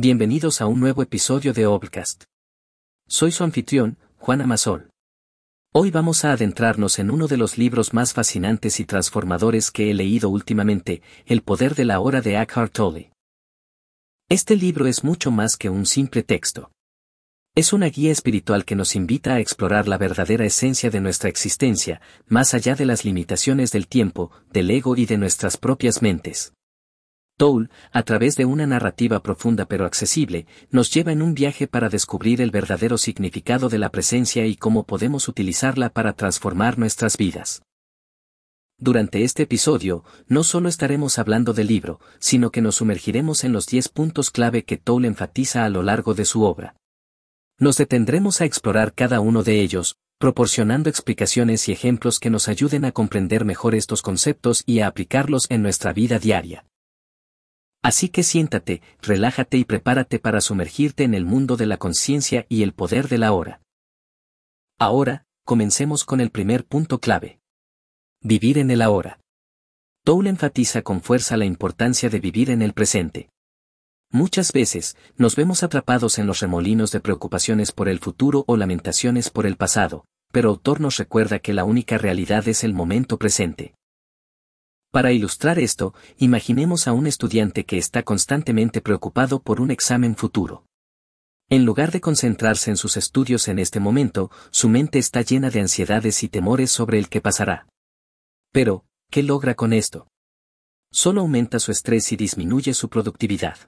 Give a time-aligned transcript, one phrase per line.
[0.00, 2.22] Bienvenidos a un nuevo episodio de Obcast.
[3.08, 4.90] Soy su anfitrión, Juan Amasol.
[5.74, 9.94] Hoy vamos a adentrarnos en uno de los libros más fascinantes y transformadores que he
[9.94, 13.10] leído últimamente, El poder de la hora de Eckhart Tolle.
[14.28, 16.70] Este libro es mucho más que un simple texto.
[17.56, 22.00] Es una guía espiritual que nos invita a explorar la verdadera esencia de nuestra existencia,
[22.28, 26.52] más allá de las limitaciones del tiempo, del ego y de nuestras propias mentes.
[27.38, 31.88] Toul, a través de una narrativa profunda pero accesible, nos lleva en un viaje para
[31.88, 37.62] descubrir el verdadero significado de la presencia y cómo podemos utilizarla para transformar nuestras vidas.
[38.76, 43.66] Durante este episodio, no solo estaremos hablando del libro, sino que nos sumergiremos en los
[43.66, 46.74] 10 puntos clave que Toul enfatiza a lo largo de su obra.
[47.56, 52.84] Nos detendremos a explorar cada uno de ellos, proporcionando explicaciones y ejemplos que nos ayuden
[52.84, 56.64] a comprender mejor estos conceptos y a aplicarlos en nuestra vida diaria.
[57.88, 62.62] Así que siéntate, relájate y prepárate para sumergirte en el mundo de la conciencia y
[62.62, 63.62] el poder de la hora.
[64.78, 67.40] Ahora, comencemos con el primer punto clave.
[68.20, 69.20] Vivir en el ahora.
[70.04, 73.30] Toule enfatiza con fuerza la importancia de vivir en el presente.
[74.12, 79.30] Muchas veces, nos vemos atrapados en los remolinos de preocupaciones por el futuro o lamentaciones
[79.30, 83.77] por el pasado, pero autor nos recuerda que la única realidad es el momento presente.
[84.90, 90.64] Para ilustrar esto, imaginemos a un estudiante que está constantemente preocupado por un examen futuro.
[91.50, 95.60] En lugar de concentrarse en sus estudios en este momento, su mente está llena de
[95.60, 97.66] ansiedades y temores sobre el que pasará.
[98.52, 100.08] Pero, ¿qué logra con esto?
[100.90, 103.58] Solo aumenta su estrés y disminuye su productividad.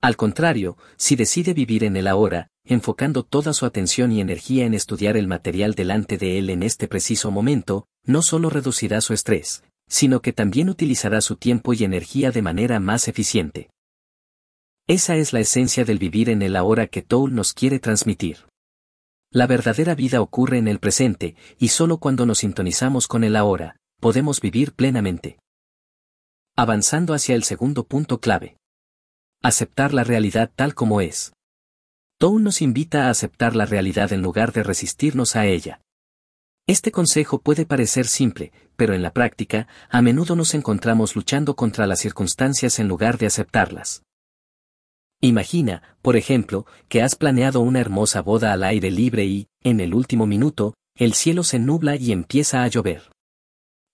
[0.00, 4.74] Al contrario, si decide vivir en el ahora, enfocando toda su atención y energía en
[4.74, 9.62] estudiar el material delante de él en este preciso momento, no solo reducirá su estrés,
[9.92, 13.68] sino que también utilizará su tiempo y energía de manera más eficiente.
[14.86, 18.38] Esa es la esencia del vivir en el ahora que Toul nos quiere transmitir.
[19.30, 23.76] La verdadera vida ocurre en el presente, y solo cuando nos sintonizamos con el ahora,
[24.00, 25.38] podemos vivir plenamente.
[26.56, 28.56] Avanzando hacia el segundo punto clave.
[29.42, 31.34] Aceptar la realidad tal como es.
[32.18, 35.82] Toul nos invita a aceptar la realidad en lugar de resistirnos a ella.
[36.68, 41.88] Este consejo puede parecer simple, pero en la práctica, a menudo nos encontramos luchando contra
[41.88, 44.04] las circunstancias en lugar de aceptarlas.
[45.20, 49.94] Imagina, por ejemplo, que has planeado una hermosa boda al aire libre y, en el
[49.94, 53.10] último minuto, el cielo se nubla y empieza a llover.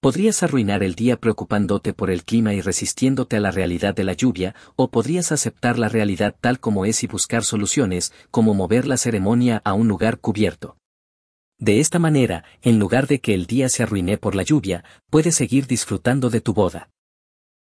[0.01, 4.13] Podrías arruinar el día preocupándote por el clima y resistiéndote a la realidad de la
[4.13, 8.97] lluvia, o podrías aceptar la realidad tal como es y buscar soluciones, como mover la
[8.97, 10.78] ceremonia a un lugar cubierto.
[11.59, 15.35] De esta manera, en lugar de que el día se arruine por la lluvia, puedes
[15.35, 16.91] seguir disfrutando de tu boda.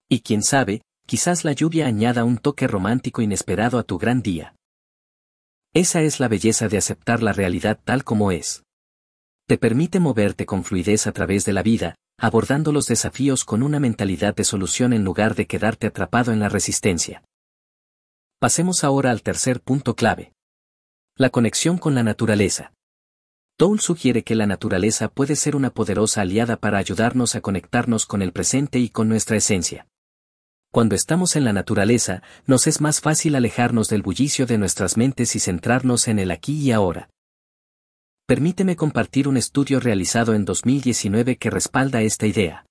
[0.09, 4.55] Y quién sabe, quizás la lluvia añada un toque romántico inesperado a tu gran día.
[5.73, 8.63] Esa es la belleza de aceptar la realidad tal como es.
[9.47, 13.79] Te permite moverte con fluidez a través de la vida, abordando los desafíos con una
[13.79, 17.23] mentalidad de solución en lugar de quedarte atrapado en la resistencia.
[18.39, 20.33] Pasemos ahora al tercer punto clave.
[21.15, 22.73] La conexión con la naturaleza.
[23.55, 28.21] Toul sugiere que la naturaleza puede ser una poderosa aliada para ayudarnos a conectarnos con
[28.21, 29.87] el presente y con nuestra esencia.
[30.71, 35.35] Cuando estamos en la naturaleza, nos es más fácil alejarnos del bullicio de nuestras mentes
[35.35, 37.09] y centrarnos en el aquí y ahora.
[38.25, 42.65] Permíteme compartir un estudio realizado en 2019 que respalda esta idea.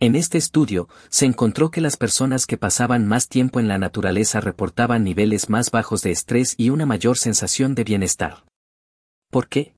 [0.00, 4.40] En este estudio, se encontró que las personas que pasaban más tiempo en la naturaleza
[4.40, 8.44] reportaban niveles más bajos de estrés y una mayor sensación de bienestar.
[9.30, 9.76] ¿Por qué?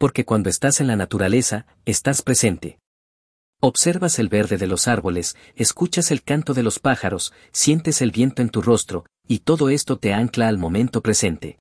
[0.00, 2.78] Porque cuando estás en la naturaleza, estás presente.
[3.60, 8.40] Observas el verde de los árboles, escuchas el canto de los pájaros, sientes el viento
[8.40, 11.58] en tu rostro, y todo esto te ancla al momento presente.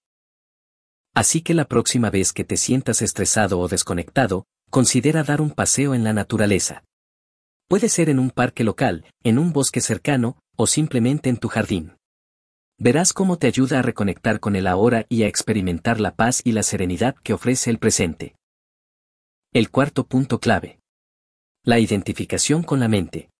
[1.13, 5.93] Así que la próxima vez que te sientas estresado o desconectado, considera dar un paseo
[5.93, 6.85] en la naturaleza.
[7.67, 11.99] Puede ser en un parque local, en un bosque cercano, o simplemente en tu jardín.
[12.81, 16.53] Verás cómo te ayuda a reconectar con el ahora y a experimentar la paz y
[16.53, 18.35] la serenidad que ofrece el presente.
[19.51, 20.79] El cuarto punto clave.
[21.63, 23.31] La identificación con la mente.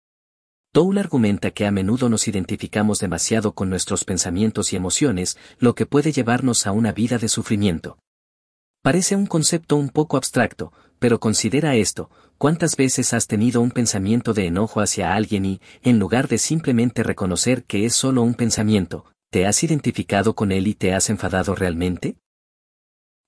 [0.73, 5.85] Toul argumenta que a menudo nos identificamos demasiado con nuestros pensamientos y emociones, lo que
[5.85, 8.00] puede llevarnos a una vida de sufrimiento.
[8.81, 12.09] Parece un concepto un poco abstracto, pero considera esto,
[12.39, 17.03] ¿cuántas veces has tenido un pensamiento de enojo hacia alguien y, en lugar de simplemente
[17.03, 21.53] reconocer que es solo un pensamiento, ¿Te has identificado con él y te has enfadado
[21.53, 22.15] realmente?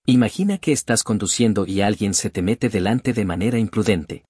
[0.07, 4.25] Imagina que estás conduciendo y alguien se te mete delante de manera imprudente.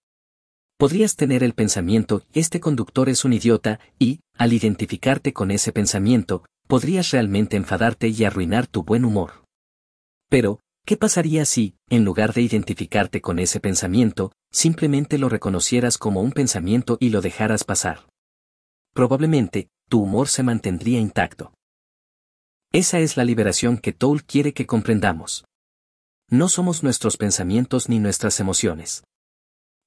[0.78, 6.44] Podrías tener el pensamiento, este conductor es un idiota, y, al identificarte con ese pensamiento,
[6.68, 9.46] podrías realmente enfadarte y arruinar tu buen humor.
[10.28, 16.22] Pero, ¿qué pasaría si, en lugar de identificarte con ese pensamiento, simplemente lo reconocieras como
[16.22, 18.08] un pensamiento y lo dejaras pasar?
[18.94, 21.54] Probablemente, tu humor se mantendría intacto.
[22.74, 25.46] Esa es la liberación que Toul quiere que comprendamos.
[26.34, 29.04] No somos nuestros pensamientos ni nuestras emociones.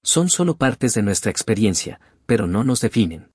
[0.05, 3.33] Son solo partes de nuestra experiencia, pero no nos definen.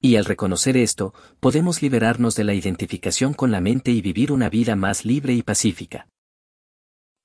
[0.00, 4.48] Y al reconocer esto, podemos liberarnos de la identificación con la mente y vivir una
[4.48, 6.06] vida más libre y pacífica.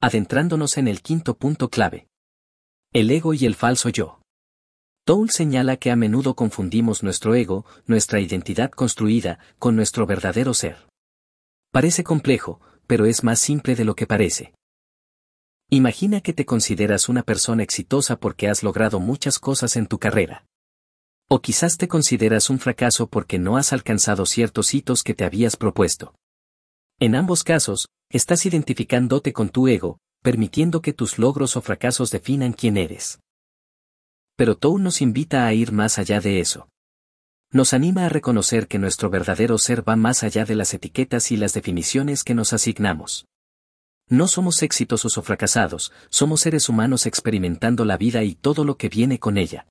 [0.01, 2.07] Adentrándonos en el quinto punto clave.
[2.91, 4.21] El ego y el falso yo.
[5.05, 10.87] Toul señala que a menudo confundimos nuestro ego, nuestra identidad construida, con nuestro verdadero ser.
[11.71, 14.55] Parece complejo, pero es más simple de lo que parece.
[15.75, 20.45] Imagina que te consideras una persona exitosa porque has logrado muchas cosas en tu carrera.
[21.27, 25.57] O quizás te consideras un fracaso porque no has alcanzado ciertos hitos que te habías
[25.57, 26.15] propuesto.
[26.97, 32.53] En ambos casos, estás identificándote con tu ego, permitiendo que tus logros o fracasos definan
[32.53, 33.19] quién eres.
[34.37, 36.69] Pero Toul nos invita a ir más allá de eso
[37.51, 41.37] nos anima a reconocer que nuestro verdadero ser va más allá de las etiquetas y
[41.37, 43.27] las definiciones que nos asignamos.
[44.07, 48.89] No somos exitosos o fracasados, somos seres humanos experimentando la vida y todo lo que
[48.89, 49.67] viene con ella.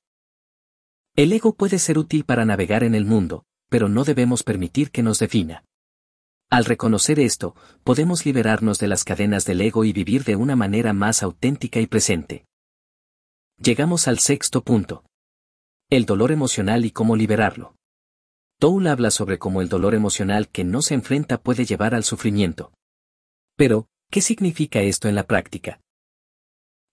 [1.15, 5.05] El ego puede ser útil para navegar en el mundo, pero no debemos permitir que
[5.05, 5.65] nos defina.
[6.51, 7.55] Al reconocer esto,
[7.85, 11.87] podemos liberarnos de las cadenas del ego y vivir de una manera más auténtica y
[11.87, 12.45] presente.
[13.59, 15.05] Llegamos al sexto punto.
[15.91, 17.77] El dolor emocional y cómo liberarlo.
[18.59, 22.73] Toul habla sobre cómo el dolor emocional que no se enfrenta puede llevar al sufrimiento.
[23.57, 25.81] Pero, ¿qué significa esto en la práctica?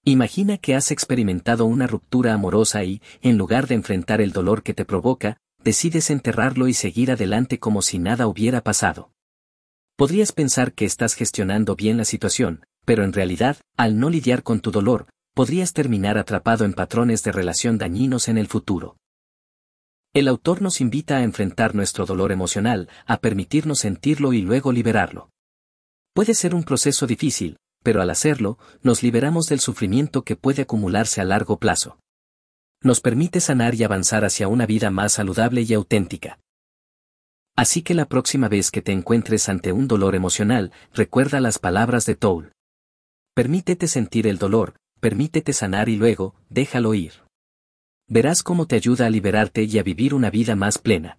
[0.03, 4.73] Imagina que has experimentado una ruptura amorosa y, en lugar de enfrentar el dolor que
[4.73, 9.11] te provoca, decides enterrarlo y seguir adelante como si nada hubiera pasado.
[9.95, 14.59] Podrías pensar que estás gestionando bien la situación, pero en realidad, al no lidiar con
[14.59, 18.97] tu dolor, podrías terminar atrapado en patrones de relación dañinos en el futuro.
[20.15, 25.29] El autor nos invita a enfrentar nuestro dolor emocional, a permitirnos sentirlo y luego liberarlo.
[26.13, 31.21] Puede ser un proceso difícil, pero al hacerlo, nos liberamos del sufrimiento que puede acumularse
[31.21, 31.99] a largo plazo.
[32.83, 36.39] Nos permite sanar y avanzar hacia una vida más saludable y auténtica.
[37.55, 42.05] Así que la próxima vez que te encuentres ante un dolor emocional, recuerda las palabras
[42.05, 42.51] de Toul.
[43.35, 47.13] Permítete sentir el dolor, permítete sanar y luego, déjalo ir.
[48.07, 51.17] Verás cómo te ayuda a liberarte y a vivir una vida más plena.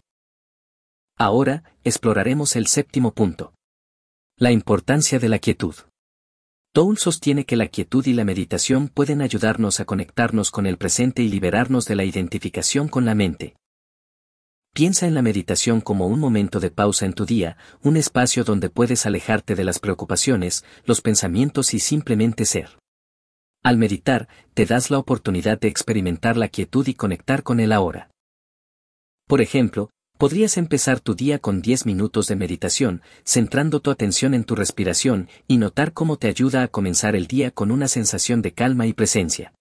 [1.17, 3.55] Ahora, exploraremos el séptimo punto.
[4.43, 5.77] La importancia de la quietud.
[6.75, 11.23] Toul sostiene que la quietud y la meditación pueden ayudarnos a conectarnos con el presente
[11.23, 13.55] y liberarnos de la identificación con la mente.
[14.75, 18.69] Piensa en la meditación como un momento de pausa en tu día, un espacio donde
[18.69, 22.81] puedes alejarte de las preocupaciones, los pensamientos y simplemente ser.
[23.63, 28.11] Al meditar, te das la oportunidad de experimentar la quietud y conectar con el ahora.
[29.29, 29.91] Por ejemplo,
[30.23, 35.29] podrías empezar tu día con 10 minutos de meditación, centrando tu atención en tu respiración
[35.49, 38.93] y notar cómo te ayuda a comenzar el día con una sensación de calma y
[38.93, 39.53] presencia.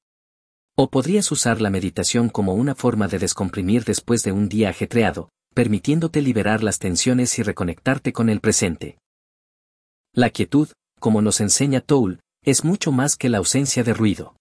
[0.77, 5.29] O podrías usar la meditación como una forma de descomprimir después de un día ajetreado,
[5.55, 8.99] permitiéndote liberar las tensiones y reconectarte con el presente.
[10.13, 10.69] La quietud,
[10.99, 14.35] como nos enseña Toul, es mucho más que la ausencia de ruido.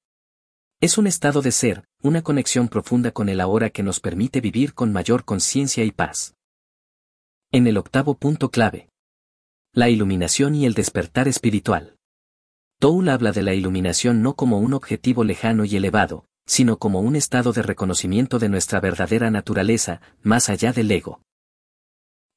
[0.83, 4.73] Es un estado de ser, una conexión profunda con el ahora que nos permite vivir
[4.73, 6.37] con mayor conciencia y paz.
[7.53, 8.89] En el octavo punto clave.
[9.75, 11.99] La iluminación y el despertar espiritual.
[12.79, 17.15] Toul habla de la iluminación no como un objetivo lejano y elevado, sino como un
[17.15, 21.21] estado de reconocimiento de nuestra verdadera naturaleza, más allá del ego.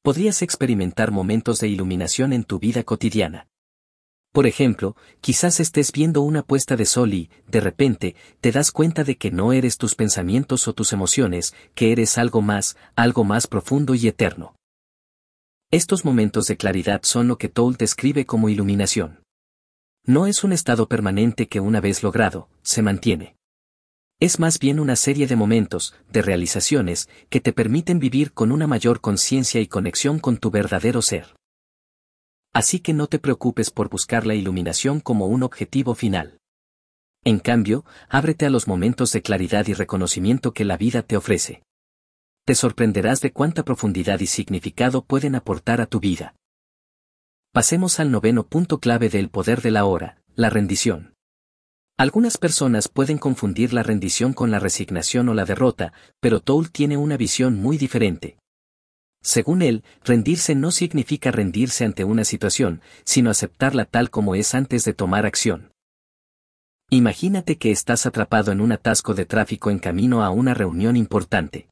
[0.02, 3.48] Podrías experimentar momentos de iluminación en tu vida cotidiana.
[4.34, 9.04] Por ejemplo, quizás estés viendo una puesta de sol y, de repente, te das cuenta
[9.04, 13.46] de que no eres tus pensamientos o tus emociones, que eres algo más, algo más
[13.46, 14.56] profundo y eterno.
[15.70, 19.20] Estos momentos de claridad son lo que Toll describe como iluminación.
[20.04, 23.36] No es un estado permanente que una vez logrado, se mantiene.
[24.18, 28.66] Es más bien una serie de momentos, de realizaciones, que te permiten vivir con una
[28.66, 31.36] mayor conciencia y conexión con tu verdadero ser.
[32.54, 36.38] Así que no te preocupes por buscar la iluminación como un objetivo final.
[37.24, 41.64] En cambio, ábrete a los momentos de claridad y reconocimiento que la vida te ofrece.
[42.46, 46.36] Te sorprenderás de cuánta profundidad y significado pueden aportar a tu vida.
[47.52, 51.14] Pasemos al noveno punto clave del poder de la hora, la rendición.
[51.96, 56.96] Algunas personas pueden confundir la rendición con la resignación o la derrota, pero Toul tiene
[56.96, 58.36] una visión muy diferente.
[59.24, 64.84] Según él, rendirse no significa rendirse ante una situación, sino aceptarla tal como es antes
[64.84, 65.72] de tomar acción.
[66.90, 71.68] Imagínate que estás atrapado en un atasco de tráfico en camino a una reunión importante.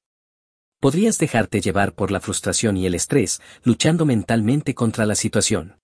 [0.81, 5.79] Podrías dejarte llevar por la frustración y el estrés, luchando mentalmente contra la situación.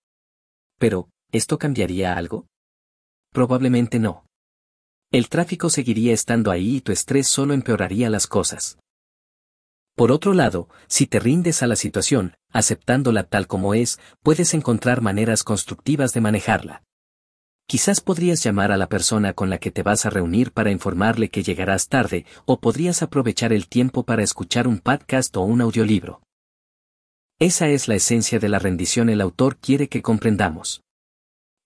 [0.79, 2.47] Pero, ¿esto cambiaría algo?
[3.31, 4.25] Probablemente no.
[5.11, 8.79] El tráfico seguiría estando ahí y tu estrés solo empeoraría las cosas.
[9.99, 15.01] Por otro lado, si te rindes a la situación, aceptándola tal como es, puedes encontrar
[15.01, 16.83] maneras constructivas de manejarla.
[17.67, 21.27] Quizás podrías llamar a la persona con la que te vas a reunir para informarle
[21.27, 26.21] que llegarás tarde, o podrías aprovechar el tiempo para escuchar un podcast o un audiolibro.
[27.37, 30.81] Esa es la esencia de la rendición el autor quiere que comprendamos.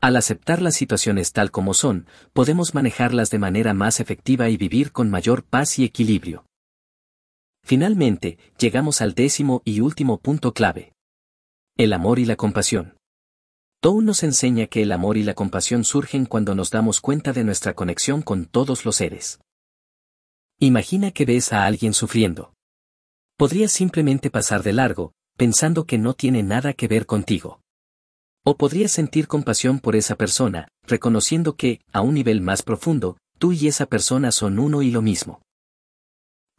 [0.02, 4.92] Al aceptar las situaciones tal como son, podemos manejarlas de manera más efectiva y vivir
[4.92, 6.46] con mayor paz y equilibrio.
[7.64, 10.94] Finalmente, llegamos al décimo y último punto clave.
[11.78, 12.98] El amor y la compasión.
[13.80, 17.44] Tou nos enseña que el amor y la compasión surgen cuando nos damos cuenta de
[17.44, 19.40] nuestra conexión con todos los seres.
[20.60, 22.54] Imagina que ves a alguien sufriendo.
[23.38, 27.60] Podrías simplemente pasar de largo, pensando que no tiene nada que ver contigo.
[28.46, 33.52] O podrías sentir compasión por esa persona, reconociendo que, a un nivel más profundo, tú
[33.52, 35.42] y esa persona son uno y lo mismo.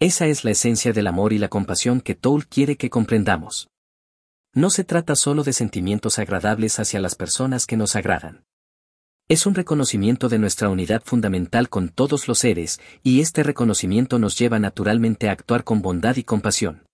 [0.05, 3.71] Esa es la esencia del amor y la compasión que Toul quiere que comprendamos.
[4.53, 8.45] No se trata solo de sentimientos agradables hacia las personas que nos agradan.
[9.31, 14.37] Es un reconocimiento de nuestra unidad fundamental con todos los seres, y este reconocimiento nos
[14.37, 16.85] lleva naturalmente a actuar con bondad y compasión.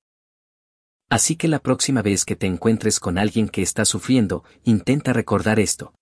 [1.08, 5.58] Así que la próxima vez que te encuentres con alguien que está sufriendo, intenta recordar
[5.58, 5.94] esto.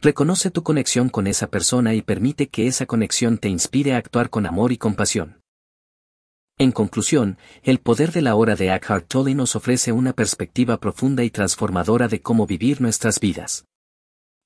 [0.00, 4.30] Reconoce tu conexión con esa persona y permite que esa conexión te inspire a actuar
[4.30, 5.43] con amor y compasión.
[6.56, 11.24] En conclusión, el poder de la hora de Eckhart Tolle nos ofrece una perspectiva profunda
[11.24, 13.64] y transformadora de cómo vivir nuestras vidas.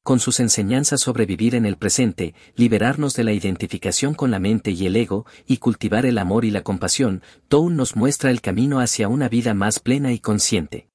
[0.03, 4.71] Con sus enseñanzas sobre vivir en el presente, liberarnos de la identificación con la mente
[4.71, 8.81] y el ego, y cultivar el amor y la compasión, Tolle nos muestra el camino
[8.81, 10.88] hacia una vida más plena y consciente.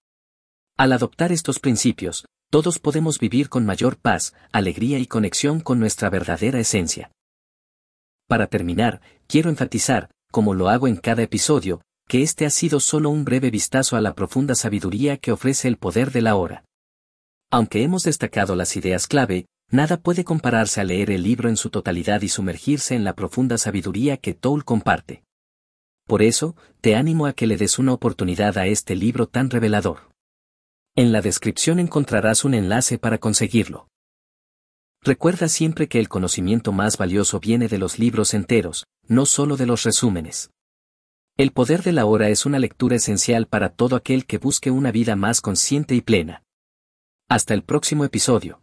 [0.77, 6.09] Al adoptar estos principios, todos podemos vivir con mayor paz, alegría y conexión con nuestra
[6.09, 7.11] verdadera esencia.
[8.27, 13.11] Para terminar, quiero enfatizar, como lo hago en cada episodio, que este ha sido solo
[13.11, 16.65] un breve vistazo a la profunda sabiduría que ofrece el poder de la hora.
[17.51, 21.69] Aunque hemos destacado las ideas clave, nada puede compararse a leer el libro en su
[21.69, 25.23] totalidad y sumergirse en la profunda sabiduría que Toul comparte.
[26.07, 30.09] Por eso, te animo a que le des una oportunidad a este libro tan revelador.
[30.95, 33.87] En la descripción encontrarás un enlace para conseguirlo.
[35.05, 39.65] Recuerda siempre que el conocimiento más valioso viene de los libros enteros, no solo de
[39.65, 40.49] los resúmenes.
[41.35, 44.93] El poder de la hora es una lectura esencial para todo aquel que busque una
[44.93, 46.43] vida más consciente y plena.
[47.27, 48.62] Hasta el próximo episodio.